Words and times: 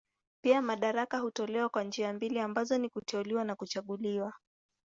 Pia 0.43 0.61
madaraka 0.61 1.17
hutolewa 1.19 1.69
kwa 1.69 1.83
njia 1.83 2.13
mbili 2.13 2.39
ambazo 2.39 2.77
ni 2.77 2.89
kuteuliwa 2.89 3.43
na 3.43 3.55
kuchaguliwa. 3.55 4.33